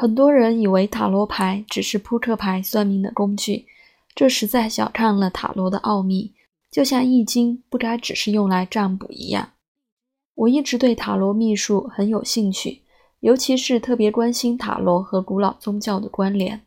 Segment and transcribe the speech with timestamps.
[0.00, 3.66] 很多人以为塔罗牌只是扑克牌算命的工具，
[4.14, 6.32] 这实在小看了塔罗的奥秘，
[6.70, 9.50] 就像易经不该只是用来占卜一样。
[10.34, 12.80] 我一直对塔罗秘术很有兴趣，
[13.18, 16.62] 尤其是特别关心塔罗和古老宗教的关联。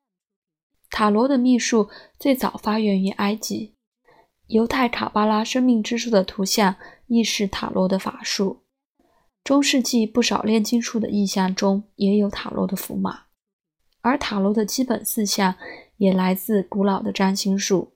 [0.91, 1.89] 塔罗的秘术
[2.19, 3.73] 最早发源于埃及，
[4.45, 6.75] 犹太卡巴拉生命之树的图像
[7.07, 8.62] 亦是塔罗的法术。
[9.43, 13.23] 中世纪不少炼金术的意象中也有塔罗的符码，
[14.01, 15.55] 而塔罗的基本四象
[15.97, 17.91] 也来自古老的占星术。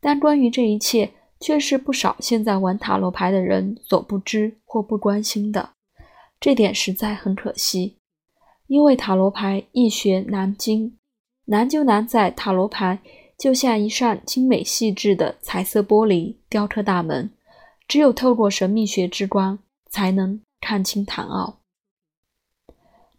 [0.00, 5.70] 但关于这一切，却是不少现在玩塔罗牌的人所不知或不关心的，
[6.38, 7.96] 这点实在很可惜。
[8.66, 10.98] 因为塔罗牌易学难精，
[11.46, 13.00] 难就难在塔罗牌
[13.38, 17.30] 就像一扇精美细致的彩色玻璃雕刻大门，
[17.88, 19.58] 只有透过神秘学之光。
[19.92, 21.58] 才能看清唐奥。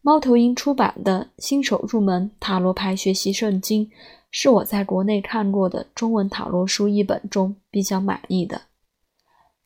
[0.02, 3.86] 猫头鹰出版的《新手入门塔罗牌学习圣经》
[4.32, 8.64] 是我在国内看过的中文塔罗书一本中比较满意的，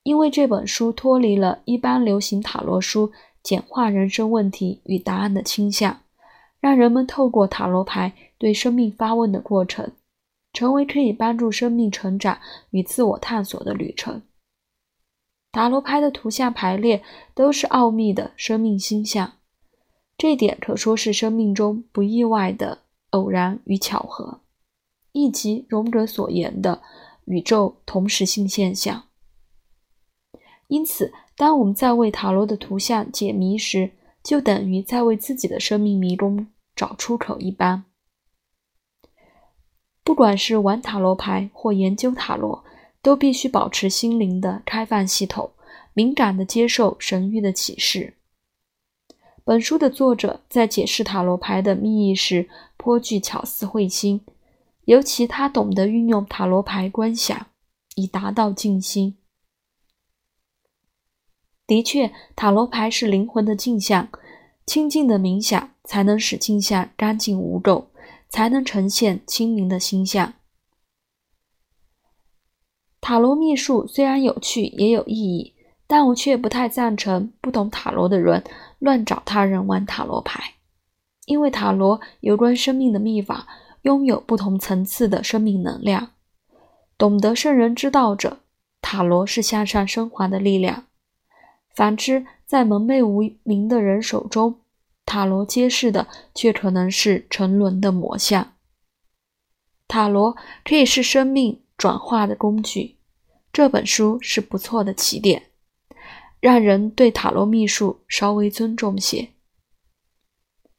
[0.04, 6.02] 因为这本书脱离了一般流行塔罗书简化人生问题与答案的倾向，
[6.60, 9.90] 让人们透过塔罗牌对生命发问的过程，
[10.52, 12.38] 成为可以帮助生命成长
[12.72, 14.22] 与自我探索的旅程。
[15.58, 17.02] 塔罗牌的图像排列
[17.34, 19.40] 都是奥秘的生命星象，
[20.16, 24.42] 这点可说是生命中不意外的偶然与巧合，
[25.14, 26.84] 以及荣格所言的
[27.26, 29.06] 宇宙同时性现象。
[30.68, 37.84] 因此，当我们在为塔罗的图像解谜时，就等于在为自己的生命迷宫找出口一般。
[40.04, 42.64] 不管是玩塔罗牌或研究塔罗。
[43.08, 45.52] 都必须保持心灵的开放系统，
[45.94, 48.16] 敏感地接受神谕的启示。
[49.46, 54.26] 本书的作者在解释塔罗牌的秘密时颇具巧思慧心，
[54.84, 57.48] 尤其他懂得运用塔罗牌观想，
[57.96, 59.16] 以达到静心。
[61.66, 64.10] 的确，塔罗牌是灵魂的镜像，
[64.66, 67.86] 清净的冥想才能使镜像干净无垢，
[68.28, 70.34] 才能呈现清明的星象。
[73.00, 75.54] 塔罗秘术虽然有趣也有意义，
[75.86, 78.44] 但我却不太赞成不懂塔罗的人
[78.80, 80.56] 乱找他人玩塔罗牌，
[81.26, 83.48] 因为塔罗有关生命的秘法，
[83.84, 86.12] 拥有不同层次的生命能量。
[86.98, 88.40] 懂得圣人之道者，
[88.82, 90.86] 塔罗是向上升华的力量；
[91.74, 94.60] 反之，在蒙昧无明的人手中，
[95.06, 98.54] 塔罗揭示的却可能是沉沦的魔像。
[99.88, 100.36] 塔罗
[100.66, 102.98] 可以是生命转化的工具。
[103.54, 105.52] 这本书是不错的起点，
[106.40, 109.30] 让人对塔罗秘术稍微尊重些。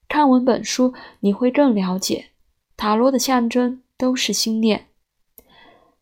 [0.09, 2.31] 看完本书，你会更了解
[2.77, 4.89] 塔罗的象征都是心念，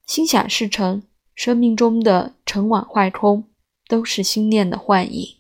[0.05, 1.03] 心想事成，
[1.34, 3.49] 生命中的成往坏空
[3.89, 5.37] 都是心念的幻影。